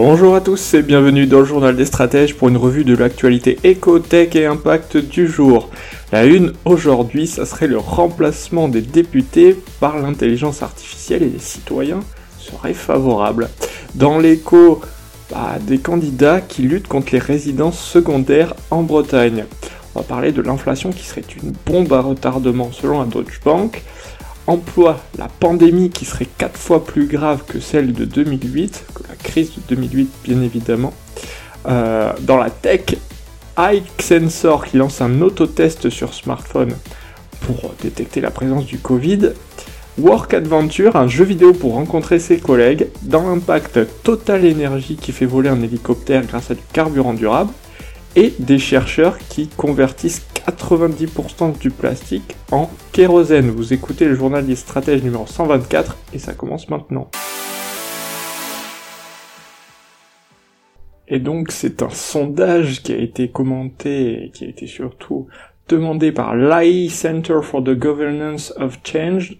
Bonjour 0.00 0.36
à 0.36 0.40
tous 0.40 0.74
et 0.74 0.82
bienvenue 0.82 1.26
dans 1.26 1.40
le 1.40 1.44
journal 1.44 1.74
des 1.74 1.84
stratèges 1.84 2.36
pour 2.36 2.48
une 2.48 2.56
revue 2.56 2.84
de 2.84 2.94
l'actualité 2.94 3.58
éco-tech 3.64 4.36
et 4.36 4.46
impact 4.46 4.96
du 4.96 5.26
jour. 5.26 5.70
La 6.12 6.24
une 6.24 6.52
aujourd'hui, 6.64 7.26
ça 7.26 7.44
serait 7.44 7.66
le 7.66 7.78
remplacement 7.78 8.68
des 8.68 8.80
députés 8.80 9.56
par 9.80 9.98
l'intelligence 9.98 10.62
artificielle 10.62 11.24
et 11.24 11.28
les 11.28 11.40
citoyens 11.40 11.98
seraient 12.38 12.74
favorables. 12.74 13.48
Dans 13.96 14.20
l'écho, 14.20 14.80
bah, 15.32 15.56
des 15.60 15.78
candidats 15.78 16.40
qui 16.40 16.62
luttent 16.62 16.86
contre 16.86 17.12
les 17.12 17.18
résidences 17.18 17.80
secondaires 17.80 18.54
en 18.70 18.84
Bretagne. 18.84 19.46
On 19.96 19.98
va 19.98 20.04
parler 20.04 20.30
de 20.30 20.42
l'inflation 20.42 20.90
qui 20.90 21.04
serait 21.04 21.24
une 21.42 21.52
bombe 21.66 21.92
à 21.92 22.02
retardement 22.02 22.70
selon 22.70 23.00
la 23.00 23.06
Deutsche 23.06 23.40
Bank 23.44 23.82
emploi 24.48 24.98
la 25.18 25.28
pandémie 25.28 25.90
qui 25.90 26.04
serait 26.04 26.26
4 26.38 26.58
fois 26.58 26.84
plus 26.84 27.06
grave 27.06 27.44
que 27.46 27.60
celle 27.60 27.92
de 27.92 28.04
2008, 28.04 28.84
que 28.94 29.02
la 29.08 29.14
crise 29.14 29.52
de 29.54 29.76
2008 29.76 30.10
bien 30.24 30.42
évidemment. 30.42 30.92
Euh, 31.66 32.12
dans 32.22 32.38
la 32.38 32.50
tech, 32.50 32.96
iSensor 33.58 34.64
qui 34.64 34.78
lance 34.78 35.00
un 35.00 35.20
autotest 35.20 35.90
sur 35.90 36.14
smartphone 36.14 36.72
pour 37.40 37.74
détecter 37.82 38.20
la 38.20 38.30
présence 38.30 38.64
du 38.66 38.78
Covid. 38.78 39.30
Work 39.98 40.32
Adventure, 40.32 40.96
un 40.96 41.08
jeu 41.08 41.24
vidéo 41.24 41.52
pour 41.52 41.74
rencontrer 41.74 42.18
ses 42.20 42.38
collègues. 42.38 42.86
Dans 43.02 43.28
l'impact, 43.28 43.80
Total 44.04 44.46
Energy 44.46 44.96
qui 44.96 45.12
fait 45.12 45.26
voler 45.26 45.48
un 45.48 45.60
hélicoptère 45.60 46.24
grâce 46.24 46.52
à 46.52 46.54
du 46.54 46.62
carburant 46.72 47.14
durable 47.14 47.50
et 48.14 48.32
des 48.38 48.58
chercheurs 48.58 49.18
qui 49.28 49.48
convertissent 49.48 50.22
90% 50.50 51.58
du 51.58 51.70
plastique 51.70 52.36
en 52.50 52.70
kérosène. 52.92 53.50
Vous 53.50 53.72
écoutez 53.72 54.06
le 54.06 54.14
journal 54.14 54.46
des 54.46 54.56
stratèges 54.56 55.02
numéro 55.02 55.26
124 55.26 55.96
et 56.14 56.18
ça 56.18 56.32
commence 56.32 56.68
maintenant. 56.70 57.10
Et 61.06 61.18
donc 61.18 61.50
c'est 61.50 61.82
un 61.82 61.90
sondage 61.90 62.82
qui 62.82 62.92
a 62.92 62.96
été 62.98 63.28
commenté 63.28 64.24
et 64.24 64.30
qui 64.30 64.44
a 64.44 64.48
été 64.48 64.66
surtout 64.66 65.26
demandé 65.68 66.12
par 66.12 66.34
l'AI 66.34 66.88
Center 66.88 67.40
for 67.42 67.62
the 67.62 67.74
Governance 67.74 68.54
of 68.56 68.78
Change 68.84 69.38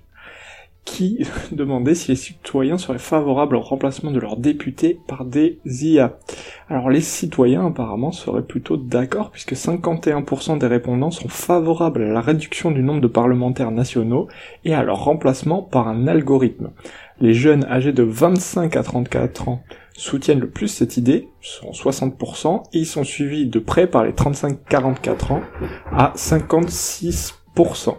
qui 0.88 1.18
demandait 1.52 1.94
si 1.94 2.10
les 2.10 2.16
citoyens 2.16 2.78
seraient 2.78 2.98
favorables 2.98 3.56
au 3.56 3.60
remplacement 3.60 4.10
de 4.10 4.18
leurs 4.18 4.38
députés 4.38 4.98
par 5.06 5.26
des 5.26 5.58
IA. 5.64 6.18
Alors 6.68 6.88
les 6.88 7.02
citoyens 7.02 7.66
apparemment 7.66 8.10
seraient 8.10 8.42
plutôt 8.42 8.78
d'accord 8.78 9.30
puisque 9.30 9.52
51% 9.52 10.58
des 10.58 10.66
répondants 10.66 11.10
sont 11.10 11.28
favorables 11.28 12.02
à 12.02 12.08
la 12.08 12.20
réduction 12.22 12.70
du 12.70 12.82
nombre 12.82 13.02
de 13.02 13.06
parlementaires 13.06 13.70
nationaux 13.70 14.28
et 14.64 14.74
à 14.74 14.82
leur 14.82 15.04
remplacement 15.04 15.62
par 15.62 15.88
un 15.88 16.06
algorithme. 16.08 16.70
Les 17.20 17.34
jeunes 17.34 17.64
âgés 17.66 17.92
de 17.92 18.02
25 18.02 18.74
à 18.76 18.82
34 18.82 19.48
ans 19.48 19.62
soutiennent 19.94 20.40
le 20.40 20.48
plus 20.48 20.68
cette 20.68 20.96
idée, 20.96 21.28
sont 21.40 21.72
60%, 21.72 22.62
et 22.72 22.78
ils 22.78 22.86
sont 22.86 23.04
suivis 23.04 23.46
de 23.46 23.58
près 23.58 23.88
par 23.88 24.04
les 24.04 24.12
35-44 24.12 25.32
ans 25.32 25.42
à 25.92 26.12
56%. 26.16 27.96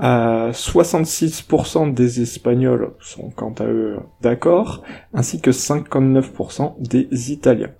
66% 0.00 1.94
des 1.94 2.20
Espagnols 2.20 2.94
sont 3.00 3.30
quant 3.30 3.54
à 3.58 3.64
eux 3.64 3.98
d'accord, 4.20 4.82
ainsi 5.12 5.40
que 5.40 5.50
59% 5.50 6.74
des 6.78 7.32
Italiens. 7.32 7.70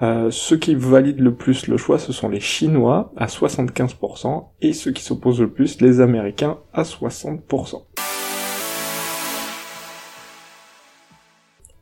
Euh, 0.00 0.30
ceux 0.30 0.56
qui 0.56 0.76
valident 0.76 1.20
le 1.20 1.34
plus 1.34 1.66
le 1.66 1.76
choix, 1.76 1.98
ce 1.98 2.12
sont 2.12 2.28
les 2.28 2.38
Chinois 2.38 3.12
à 3.16 3.26
75%, 3.26 4.46
et 4.60 4.72
ceux 4.72 4.92
qui 4.92 5.02
s'opposent 5.02 5.40
le 5.40 5.50
plus, 5.50 5.80
les 5.80 6.00
Américains 6.00 6.58
à 6.72 6.82
60%. 6.82 7.82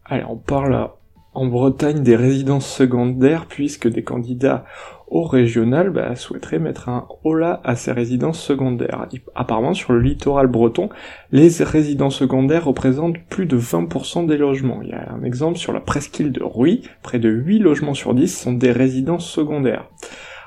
Allez, 0.07 0.25
on 0.29 0.37
parle 0.37 0.91
en 1.37 1.47
Bretagne 1.47 2.03
des 2.03 2.17
résidences 2.17 2.67
secondaires, 2.67 3.45
puisque 3.47 3.89
des 3.89 4.03
candidats 4.03 4.65
au 5.07 5.23
régional 5.23 5.91
bah, 5.91 6.17
souhaiterait 6.17 6.59
mettre 6.59 6.89
un 6.89 7.07
holà 7.25 7.61
à 7.63 7.77
ces 7.77 7.93
résidences 7.93 8.41
secondaires. 8.41 9.07
Apparemment, 9.35 9.75
sur 9.75 9.93
le 9.93 10.01
littoral 10.01 10.47
breton, 10.47 10.89
les 11.33 11.49
résidences 11.63 12.17
secondaires 12.17 12.65
représentent 12.65 13.19
plus 13.29 13.45
de 13.45 13.59
20% 13.59 14.27
des 14.27 14.39
logements. 14.39 14.81
Il 14.83 14.89
y 14.89 14.93
a 14.95 15.13
un 15.13 15.23
exemple 15.25 15.59
sur 15.59 15.75
la 15.75 15.81
presqu'île 15.81 16.33
de 16.33 16.43
Ruy, 16.43 16.83
près 17.03 17.19
de 17.19 17.29
8 17.29 17.59
logements 17.59 17.95
sur 17.95 18.15
10 18.15 18.29
sont 18.29 18.53
des 18.55 18.73
résidences 18.73 19.29
secondaires. 19.29 19.91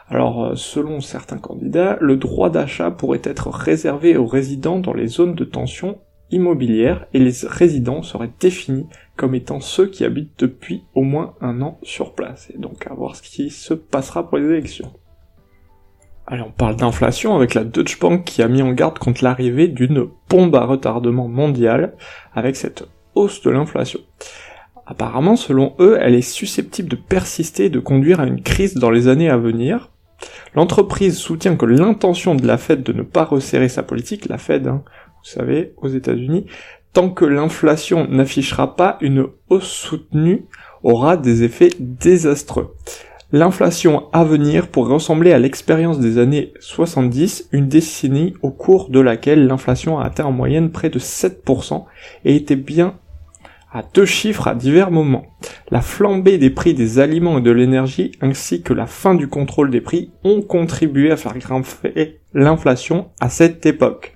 Alors, 0.10 0.44
euh, 0.44 0.56
selon 0.56 1.02
certains 1.02 1.38
candidats, 1.38 1.98
le 2.02 2.18
droit 2.18 2.50
d'achat 2.50 2.90
pourrait 2.90 3.22
être 3.24 3.50
réservé 3.50 4.18
aux 4.18 4.26
résidents 4.26 4.80
dans 4.80 4.94
les 4.94 5.06
zones 5.06 5.36
de 5.36 5.46
tension 5.46 6.00
immobilière 6.31 7.06
et 7.13 7.19
les 7.19 7.34
résidents 7.47 8.01
seraient 8.01 8.31
définis 8.40 8.88
comme 9.16 9.35
étant 9.35 9.59
ceux 9.59 9.88
qui 9.88 10.06
habitent 10.06 10.40
depuis 10.40 10.84
au 10.95 11.03
moins 11.03 11.35
un 11.41 11.62
an 11.62 11.79
sur 11.84 12.13
place. 12.13 12.51
Et 12.53 12.57
donc 12.57 12.88
à 12.88 12.94
voir 12.94 13.16
ce 13.16 13.22
qui 13.22 13.50
se 13.50 13.73
passera 13.73 14.28
pour 14.28 14.38
les 14.38 14.47
élections. 14.47 14.91
Allez, 16.31 16.44
on 16.44 16.51
parle 16.51 16.75
d'inflation 16.75 17.35
avec 17.35 17.56
la 17.56 17.63
Deutsche 17.63 18.00
Bank 18.00 18.23
qui 18.23 18.44
a 18.44 18.47
mis 18.47 18.62
en 18.62 18.72
garde 18.72 19.00
contre 19.00 19.23
l'arrivée 19.23 19.67
d'une 19.67 20.07
bombe 20.29 20.56
à 20.56 20.63
retardement 20.63 21.28
mondiale 21.28 21.95
avec 22.35 22.56
cette 22.56 22.88
hausse 23.16 23.41
de 23.41 23.50
l'inflation. 23.50 24.00
Apparemment, 24.85 25.35
selon 25.35 25.75
eux, 25.79 25.97
elle 26.00 26.16
est 26.16 26.22
susceptible 26.22 26.90
de 26.90 26.96
persister 26.96 27.66
et 27.66 27.69
de 27.69 27.79
conduire 27.79 28.19
à 28.19 28.25
une 28.25 28.41
crise 28.41 28.75
dans 28.75 28.91
les 28.91 29.07
années 29.07 29.29
à 29.29 29.38
venir. 29.38 29.90
L'entreprise 30.56 31.17
soutient 31.17 31.56
que 31.56 31.66
l'intention 31.66 32.35
de 32.35 32.46
la 32.46 32.57
Fed 32.57 32.84
de 32.84 32.94
ne 32.94 33.03
pas 33.03 33.23
resserrer 33.23 33.69
sa 33.69 33.84
politique, 33.84 34.28
la 34.28 34.38
Fed, 34.38 34.67
hein, 34.67 34.84
savez, 35.29 35.73
aux 35.78 35.88
États-Unis, 35.88 36.45
tant 36.94 37.09
que 37.09 37.25
l'inflation 37.25 38.07
n'affichera 38.07 38.75
pas 38.75 38.97
une 39.01 39.28
hausse 39.50 39.69
soutenue, 39.69 40.45
aura 40.84 41.17
des 41.17 41.44
effets 41.44 41.72
désastreux. 41.79 42.75
L'inflation 43.31 44.07
à 44.12 44.23
venir 44.23 44.69
pourrait 44.69 44.94
ressembler 44.94 45.34
à 45.34 45.40
l'expérience 45.40 46.00
des 46.00 46.17
années 46.17 46.51
70, 46.62 47.50
une 47.51 47.67
décennie 47.67 48.34
au 48.41 48.50
cours 48.50 48.90
de 48.90 49.00
laquelle 49.00 49.45
l'inflation 49.45 50.00
a 50.00 50.06
atteint 50.06 50.25
en 50.25 50.31
moyenne 50.31 50.72
près 50.72 50.90
de 50.90 50.97
7% 50.97 51.85
et 52.25 52.35
était 52.35 52.56
bien 52.56 52.96
à 53.72 53.84
deux 53.94 54.06
chiffres 54.06 54.47
à 54.47 54.56
divers 54.56 54.90
moments. 54.90 55.28
La 55.69 55.81
flambée 55.81 56.40
des 56.40 56.50
prix 56.50 56.73
des 56.73 56.97
aliments 56.97 57.38
et 57.38 57.41
de 57.41 57.51
l'énergie 57.51 58.13
ainsi 58.19 58.63
que 58.63 58.73
la 58.73 58.88
fin 58.88 59.13
du 59.13 59.28
contrôle 59.28 59.69
des 59.69 59.81
prix 59.81 60.11
ont 60.23 60.41
contribué 60.41 61.11
à 61.11 61.17
faire 61.17 61.38
grimper 61.38 62.19
l'inflation 62.34 63.09
à 63.19 63.29
cette 63.29 63.63
époque. 63.67 64.16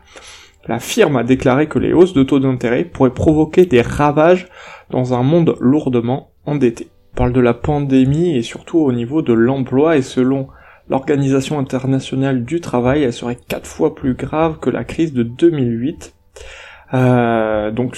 La 0.68 0.80
firme 0.80 1.18
a 1.18 1.24
déclaré 1.24 1.68
que 1.68 1.80
les 1.80 1.92
hausses 1.92 2.14
de 2.14 2.24
taux 2.24 2.40
d'intérêt 2.40 2.86
pourraient 2.86 3.14
provoquer 3.14 3.66
des 3.66 3.82
ravages 3.82 4.48
dans 4.90 5.14
un 5.14 5.22
monde 5.22 5.58
lourdement 5.60 6.32
endetté. 6.46 6.88
On 7.14 7.18
parle 7.18 7.34
de 7.34 7.42
la 7.42 7.54
pandémie 7.54 8.36
et 8.36 8.42
surtout 8.42 8.80
au 8.80 8.92
niveau 8.92 9.22
de 9.22 9.34
l'emploi 9.34 9.98
et 9.98 10.02
selon 10.02 10.48
l'Organisation 10.90 11.60
internationale 11.60 12.44
du 12.44 12.62
travail, 12.62 13.04
elle 13.04 13.14
serait 13.14 13.38
quatre 13.48 13.68
fois 13.68 13.94
plus 13.94 14.14
grave 14.14 14.60
que 14.60 14.70
la 14.70 14.84
crise 14.84 15.14
de 15.14 15.24
2008. 15.24 16.14
Euh, 16.94 17.72
donc 17.72 17.96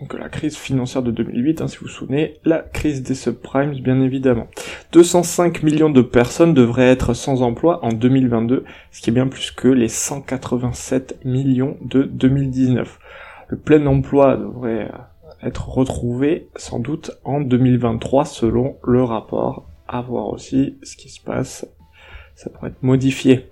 donc 0.00 0.14
la 0.14 0.28
crise 0.28 0.56
financière 0.56 1.02
de 1.02 1.12
2008, 1.12 1.60
hein, 1.60 1.68
si 1.68 1.76
vous 1.76 1.86
vous 1.86 1.90
souvenez, 1.90 2.40
la 2.44 2.58
crise 2.58 3.02
des 3.02 3.14
subprimes, 3.14 3.74
bien 3.74 4.00
évidemment. 4.00 4.48
205 4.92 5.62
millions 5.62 5.90
de 5.90 6.02
personnes 6.02 6.52
devraient 6.52 6.90
être 6.90 7.14
sans 7.14 7.42
emploi 7.42 7.84
en 7.84 7.92
2022, 7.92 8.64
ce 8.90 9.00
qui 9.00 9.10
est 9.10 9.12
bien 9.12 9.28
plus 9.28 9.52
que 9.52 9.68
les 9.68 9.88
187 9.88 11.20
millions 11.24 11.76
de 11.80 12.02
2019. 12.02 12.98
Le 13.48 13.56
plein 13.56 13.86
emploi 13.86 14.36
devrait 14.36 14.90
être 15.42 15.68
retrouvé 15.68 16.48
sans 16.56 16.80
doute 16.80 17.12
en 17.22 17.40
2023 17.40 18.24
selon 18.24 18.76
le 18.82 19.04
rapport. 19.04 19.68
À 19.86 20.00
voir 20.00 20.28
aussi 20.28 20.78
ce 20.82 20.96
qui 20.96 21.10
se 21.10 21.20
passe. 21.20 21.66
Ça 22.34 22.50
pourrait 22.50 22.70
être 22.70 22.82
modifié. 22.82 23.50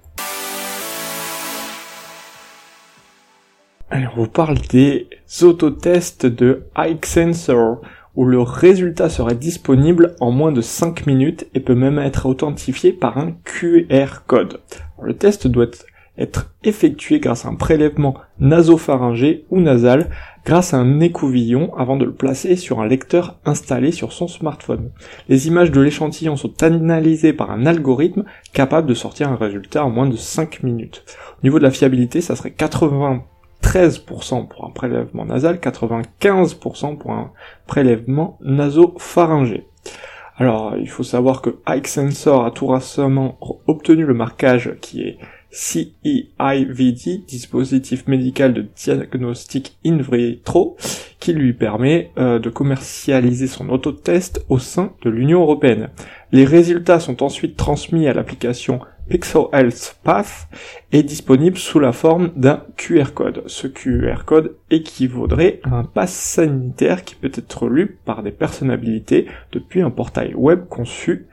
On 3.95 4.23
vous 4.23 4.27
parle 4.27 4.57
des 4.71 5.07
autotests 5.43 6.25
de 6.25 6.65
iSensor, 6.79 7.83
où 8.15 8.25
le 8.25 8.41
résultat 8.41 9.11
serait 9.11 9.35
disponible 9.35 10.17
en 10.19 10.31
moins 10.31 10.51
de 10.51 10.63
5 10.63 11.07
minutes 11.07 11.47
et 11.53 11.61
peut 11.61 11.75
même 11.75 11.99
être 11.99 12.25
authentifié 12.25 12.93
par 12.93 13.19
un 13.19 13.33
QR 13.45 14.25
code. 14.27 14.61
le 15.03 15.15
test 15.15 15.47
doit 15.47 15.67
être 16.17 16.55
effectué 16.65 17.21
grâce 17.21 17.45
à 17.45 17.49
un 17.51 17.55
prélèvement 17.55 18.15
nasopharyngé 18.39 19.45
ou 19.51 19.61
nasal 19.61 20.09
grâce 20.47 20.73
à 20.73 20.79
un 20.79 21.01
écouvillon 21.01 21.75
avant 21.77 21.97
de 21.97 22.05
le 22.07 22.15
placer 22.15 22.57
sur 22.57 22.81
un 22.81 22.87
lecteur 22.87 23.39
installé 23.45 23.93
sur 23.93 24.13
son 24.13 24.27
smartphone. 24.27 24.91
Les 25.29 25.49
images 25.49 25.71
de 25.71 25.81
l'échantillon 25.81 26.37
sont 26.37 26.63
analysées 26.63 27.33
par 27.33 27.51
un 27.51 27.67
algorithme 27.67 28.25
capable 28.55 28.89
de 28.89 28.95
sortir 28.95 29.31
un 29.31 29.37
résultat 29.37 29.85
en 29.85 29.91
moins 29.91 30.09
de 30.09 30.17
5 30.17 30.63
minutes. 30.63 31.05
Au 31.43 31.45
niveau 31.45 31.59
de 31.59 31.65
la 31.65 31.71
fiabilité, 31.71 32.23
ça 32.23 32.37
serait 32.37 32.51
80 32.53 33.25
93% 33.63 34.49
pour 34.49 34.67
un 34.67 34.71
prélèvement 34.71 35.25
nasal, 35.25 35.57
95% 35.57 36.99
pour 36.99 37.13
un 37.13 37.33
prélèvement 37.67 38.39
nasopharyngé. 38.43 39.67
Alors, 40.37 40.77
il 40.79 40.89
faut 40.89 41.03
savoir 41.03 41.43
que 41.43 41.51
Ike 41.67 41.89
Sensor 41.89 42.45
a 42.45 42.51
tout 42.51 42.67
récemment 42.67 43.39
obtenu 43.67 44.05
le 44.05 44.15
marquage 44.15 44.75
qui 44.81 45.03
est 45.03 45.19
CEIVD, 45.51 47.27
dispositif 47.27 48.07
médical 48.09 48.55
de 48.55 48.67
diagnostic 48.75 49.77
in 49.85 49.99
vitro, 49.99 50.77
qui 51.21 51.35
lui 51.35 51.53
permet 51.53 52.11
euh, 52.17 52.39
de 52.39 52.49
commercialiser 52.49 53.47
son 53.47 53.69
autotest 53.69 54.45
au 54.49 54.59
sein 54.59 54.95
de 55.03 55.11
l'Union 55.11 55.43
européenne. 55.43 55.91
Les 56.33 56.47
résultats 56.47 57.01
sont 57.01 57.23
ensuite 57.23 57.57
transmis 57.57 58.09
à 58.09 58.15
l'application 58.15 58.81
Pixel 59.09 59.47
Health 59.53 59.99
Path 60.03 60.49
est 60.93 61.03
disponible 61.03 61.59
sous 61.59 61.81
la 61.81 61.93
forme 61.93 62.31
d'un 62.37 62.65
QR 62.77 63.13
code. 63.15 63.43
Ce 63.47 63.67
QR 63.67 64.25
code 64.25 64.57
équivaudrait 64.71 65.61
à 65.65 65.77
un 65.77 65.85
pass 65.85 66.13
sanitaire 66.13 67.05
qui 67.05 67.15
peut 67.15 67.33
être 67.35 67.69
lu 67.69 67.99
par 68.05 68.23
des 68.23 68.31
personnalités 68.31 69.27
depuis 69.53 69.83
un 69.83 69.91
portail 69.91 70.35
web 70.35 70.67
conçu 70.69 71.27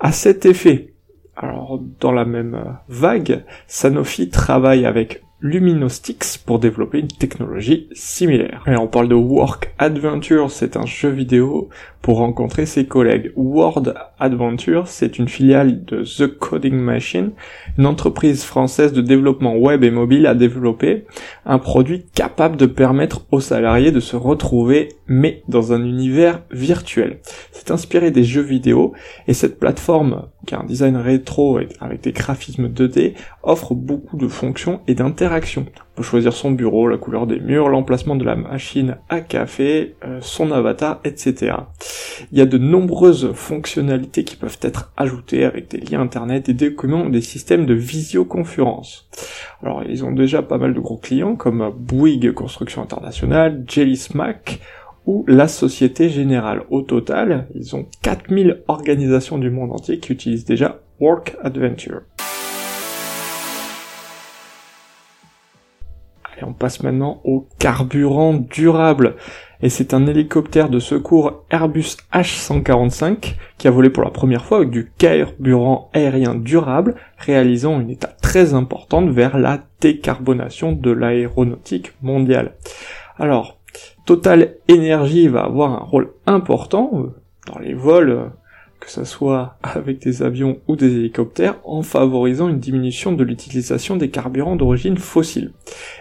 à 0.00 0.12
cet 0.12 0.46
effet. 0.46 0.94
Alors, 1.36 1.80
dans 2.00 2.12
la 2.12 2.24
même 2.24 2.76
vague, 2.88 3.44
Sanofi 3.66 4.28
travaille 4.28 4.84
avec 4.84 5.22
Luminostix 5.42 6.36
pour 6.36 6.58
développer 6.58 6.98
une 6.98 7.08
technologie 7.08 7.88
similaire. 7.92 8.62
Et 8.66 8.76
on 8.76 8.86
parle 8.86 9.08
de 9.08 9.14
Work 9.14 9.72
Adventure, 9.78 10.50
c'est 10.50 10.76
un 10.76 10.84
jeu 10.84 11.08
vidéo 11.08 11.70
pour 12.02 12.18
rencontrer 12.18 12.66
ses 12.66 12.86
collègues. 12.86 13.32
Word 13.36 13.94
Adventure, 14.18 14.88
c'est 14.88 15.18
une 15.18 15.28
filiale 15.28 15.84
de 15.84 16.02
The 16.02 16.26
Coding 16.26 16.74
Machine, 16.74 17.32
une 17.78 17.86
entreprise 17.86 18.44
française 18.44 18.92
de 18.92 19.02
développement 19.02 19.56
web 19.56 19.84
et 19.84 19.90
mobile 19.90 20.26
a 20.26 20.34
développé 20.34 21.04
un 21.44 21.58
produit 21.58 22.06
capable 22.14 22.56
de 22.56 22.66
permettre 22.66 23.26
aux 23.30 23.40
salariés 23.40 23.92
de 23.92 24.00
se 24.00 24.16
retrouver 24.16 24.88
mais 25.06 25.42
dans 25.48 25.72
un 25.72 25.84
univers 25.84 26.42
virtuel. 26.50 27.18
C'est 27.52 27.70
inspiré 27.70 28.10
des 28.10 28.24
jeux 28.24 28.42
vidéo 28.42 28.92
et 29.26 29.34
cette 29.34 29.58
plateforme 29.58 30.28
qui 30.46 30.54
a 30.54 30.60
un 30.60 30.64
design 30.64 30.96
rétro 30.96 31.58
avec 31.80 32.00
des 32.00 32.12
graphismes 32.12 32.68
2D 32.68 33.14
offre 33.42 33.74
beaucoup 33.74 34.16
de 34.16 34.28
fonctions 34.28 34.80
et 34.86 34.94
On 35.30 35.64
peut 35.94 36.02
choisir 36.02 36.32
son 36.32 36.50
bureau, 36.50 36.88
la 36.88 36.96
couleur 36.96 37.28
des 37.28 37.38
murs, 37.38 37.68
l'emplacement 37.68 38.16
de 38.16 38.24
la 38.24 38.34
machine 38.34 38.96
à 39.08 39.20
café, 39.20 39.94
euh, 40.04 40.18
son 40.20 40.50
avatar, 40.50 40.98
etc. 41.04 41.52
Il 42.32 42.38
y 42.38 42.40
a 42.40 42.46
de 42.46 42.58
nombreuses 42.58 43.32
fonctionnalités 43.32 44.24
qui 44.24 44.34
peuvent 44.34 44.58
être 44.60 44.92
ajoutées 44.96 45.44
avec 45.44 45.70
des 45.70 45.78
liens 45.78 46.00
internet, 46.00 46.46
des 46.46 46.70
documents 46.70 47.04
ou 47.04 47.10
des 47.10 47.20
systèmes 47.20 47.64
de 47.64 47.74
visioconférence. 47.74 49.08
Alors 49.62 49.84
ils 49.88 50.04
ont 50.04 50.10
déjà 50.10 50.42
pas 50.42 50.58
mal 50.58 50.74
de 50.74 50.80
gros 50.80 50.96
clients 50.96 51.36
comme 51.36 51.72
Bouygues 51.78 52.32
Construction 52.32 52.82
Internationale, 52.82 53.64
Jelly 53.68 53.96
Smack, 53.96 54.58
ou 55.06 55.24
la 55.28 55.46
Société 55.46 56.08
Générale. 56.08 56.64
Au 56.70 56.82
total, 56.82 57.46
ils 57.54 57.76
ont 57.76 57.86
4000 58.02 58.64
organisations 58.66 59.38
du 59.38 59.50
monde 59.50 59.70
entier 59.72 59.98
qui 59.98 60.12
utilisent 60.12 60.44
déjà 60.44 60.80
Work 60.98 61.36
Adventure. 61.42 62.02
Allez, 66.40 66.48
on 66.48 66.54
passe 66.54 66.82
maintenant 66.82 67.20
au 67.24 67.46
carburant 67.58 68.34
durable. 68.34 69.16
Et 69.62 69.68
c'est 69.68 69.92
un 69.92 70.06
hélicoptère 70.06 70.70
de 70.70 70.78
secours 70.78 71.44
Airbus 71.50 71.96
H145 72.14 73.34
qui 73.58 73.68
a 73.68 73.70
volé 73.70 73.90
pour 73.90 74.02
la 74.02 74.10
première 74.10 74.44
fois 74.44 74.58
avec 74.58 74.70
du 74.70 74.90
carburant 74.96 75.90
aérien 75.92 76.34
durable, 76.34 76.94
réalisant 77.18 77.80
une 77.80 77.90
étape 77.90 78.20
très 78.22 78.54
importante 78.54 79.10
vers 79.10 79.38
la 79.38 79.60
décarbonation 79.80 80.72
de 80.72 80.90
l'aéronautique 80.90 81.92
mondiale. 82.02 82.54
Alors, 83.18 83.58
Total 84.06 84.54
Energy 84.70 85.28
va 85.28 85.44
avoir 85.44 85.72
un 85.72 85.84
rôle 85.84 86.12
important 86.26 86.90
euh, 86.94 87.14
dans 87.52 87.58
les 87.60 87.74
vols, 87.74 88.10
euh, 88.10 88.24
que 88.80 88.90
ce 88.90 89.04
soit 89.04 89.56
avec 89.62 90.00
des 90.00 90.22
avions 90.22 90.58
ou 90.66 90.74
des 90.74 90.96
hélicoptères, 90.96 91.56
en 91.64 91.82
favorisant 91.82 92.48
une 92.48 92.58
diminution 92.58 93.12
de 93.12 93.22
l'utilisation 93.22 93.96
des 93.96 94.10
carburants 94.10 94.56
d'origine 94.56 94.96
fossile. 94.96 95.52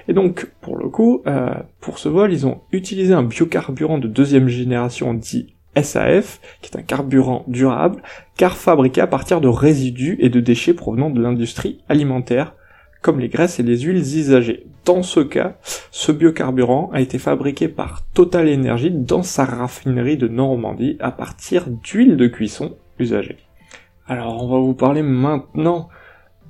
Et 0.08 0.14
donc, 0.14 0.50
pour 0.62 0.78
le 0.78 0.90
coup, 0.90 1.22
euh, 1.28 1.54
pour 1.82 2.00
ce 2.00 2.10
vol, 2.10 2.32
ils 2.32 2.48
ont 2.48 2.62
utilisé 2.72 3.14
un 3.14 3.24
biocarburant 3.24 3.98
de 3.98 4.08
deuxième 4.08 4.48
génération 4.48 5.14
dit 5.14 5.54
SAF, 5.82 6.40
qui 6.62 6.72
est 6.72 6.78
un 6.80 6.82
carburant 6.82 7.44
durable, 7.48 8.02
car 8.38 8.58
fabriqué 8.58 9.02
à 9.02 9.08
partir 9.08 9.42
de 9.42 9.48
résidus 9.48 10.18
et 10.20 10.30
de 10.30 10.40
déchets 10.40 10.74
provenant 10.74 11.10
de 11.10 11.22
l'industrie 11.22 11.80
alimentaire, 11.90 12.56
comme 13.02 13.20
les 13.20 13.30
graisses 13.30 13.60
et 13.60 13.64
les 13.64 13.80
huiles 13.80 13.98
usagées. 13.98 14.66
Dans 14.86 15.04
ce 15.04 15.20
cas, 15.20 15.58
ce 15.92 16.12
biocarburant 16.12 16.90
a 16.94 17.02
été 17.02 17.18
fabriqué 17.18 17.68
par 17.68 18.06
Total 18.14 18.52
Energy 18.52 18.92
dans 18.92 19.24
sa 19.24 19.46
raffinerie 19.46 20.18
de 20.18 20.28
Normandie 20.28 20.98
à 21.00 21.12
partir 21.12 21.68
d'huile 21.68 22.18
de 22.18 22.28
cuisson 22.28 22.76
usagée. 22.98 23.38
Alors 24.08 24.44
on 24.44 24.48
va 24.48 24.58
vous 24.58 24.74
parler 24.74 25.04
maintenant 25.04 25.90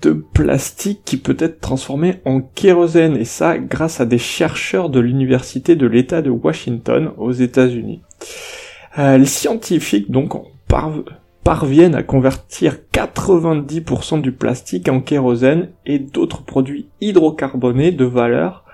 de 0.02 0.14
plastique 0.14 1.02
qui 1.04 1.18
peut 1.18 1.36
être 1.40 1.60
transformé 1.60 2.22
en 2.24 2.42
kérosène 2.42 3.18
et 3.18 3.26
ça 3.26 3.58
grâce 3.58 4.00
à 4.00 4.06
des 4.06 4.18
chercheurs 4.18 4.90
de 4.90 5.00
l'université 5.00 5.76
de 5.76 5.86
l'État 5.86 6.22
de 6.22 6.30
Washington 6.30 7.12
aux 7.18 7.34
États-Unis. 7.34 8.02
Euh, 8.98 9.18
les 9.18 9.26
scientifiques 9.26 10.10
donc 10.10 10.36
ont 10.36 10.48
parviennent 11.50 11.96
à 11.96 12.04
convertir 12.04 12.78
90% 12.94 14.22
du 14.22 14.32
plastique 14.32 14.88
en 14.88 15.02
kérosène 15.02 15.70
et 15.88 15.98
d'autres 15.98 16.44
produits 16.44 16.90
hydrocarbonés 17.02 17.92
de 17.92 18.06
valeur 18.06 18.66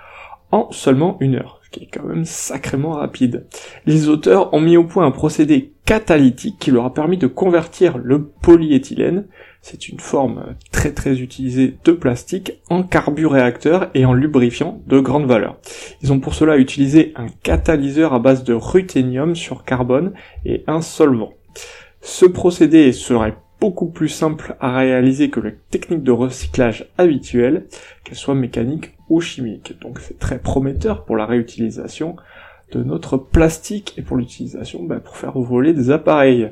en 0.51 0.69
seulement 0.71 1.15
une 1.21 1.35
heure, 1.35 1.61
ce 1.63 1.69
qui 1.69 1.85
est 1.85 1.89
quand 1.89 2.03
même 2.03 2.25
sacrément 2.25 2.91
rapide. 2.91 3.45
Les 3.85 4.09
auteurs 4.09 4.53
ont 4.53 4.59
mis 4.59 4.75
au 4.75 4.83
point 4.83 5.05
un 5.05 5.11
procédé 5.11 5.71
catalytique 5.85 6.59
qui 6.59 6.69
leur 6.69 6.83
a 6.83 6.93
permis 6.93 7.17
de 7.17 7.27
convertir 7.27 7.97
le 7.97 8.25
polyéthylène, 8.25 9.25
c'est 9.61 9.87
une 9.87 10.01
forme 10.01 10.43
très 10.73 10.91
très 10.91 11.21
utilisée 11.21 11.77
de 11.85 11.93
plastique, 11.93 12.59
en 12.69 12.83
carburéacteur 12.83 13.89
et 13.93 14.03
en 14.03 14.11
lubrifiant 14.11 14.81
de 14.85 14.99
grande 14.99 15.27
valeur. 15.27 15.55
Ils 16.01 16.11
ont 16.11 16.19
pour 16.19 16.35
cela 16.35 16.57
utilisé 16.57 17.13
un 17.15 17.27
catalyseur 17.41 18.13
à 18.13 18.19
base 18.19 18.43
de 18.43 18.53
ruthénium 18.53 19.33
sur 19.33 19.63
carbone 19.63 20.11
et 20.43 20.65
un 20.67 20.81
solvant. 20.81 21.31
Ce 22.07 22.27
procédé 22.27 22.91
serait 22.93 23.35
beaucoup 23.59 23.87
plus 23.87 24.09
simple 24.09 24.55
à 24.59 24.77
réaliser 24.77 25.31
que 25.31 25.39
les 25.39 25.55
techniques 25.71 26.03
de 26.03 26.11
recyclage 26.11 26.87
habituelles, 26.99 27.65
qu'elles 28.03 28.15
soient 28.15 28.35
mécaniques 28.35 28.95
ou 29.09 29.21
chimiques. 29.21 29.73
Donc 29.81 29.99
c'est 29.99 30.19
très 30.19 30.37
prometteur 30.37 31.03
pour 31.03 31.17
la 31.17 31.25
réutilisation 31.25 32.15
de 32.71 32.83
notre 32.83 33.17
plastique 33.17 33.95
et 33.97 34.03
pour 34.03 34.17
l'utilisation 34.17 34.83
bah, 34.83 34.99
pour 34.99 35.17
faire 35.17 35.39
voler 35.39 35.73
des 35.73 35.89
appareils. 35.89 36.51